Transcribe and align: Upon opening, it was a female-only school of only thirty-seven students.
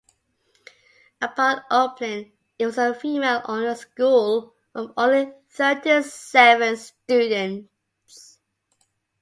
Upon 1.21 1.61
opening, 1.69 2.31
it 2.57 2.65
was 2.65 2.79
a 2.79 2.95
female-only 2.95 3.75
school 3.75 4.55
of 4.73 4.91
only 4.97 5.31
thirty-seven 5.51 6.77
students. 6.77 8.39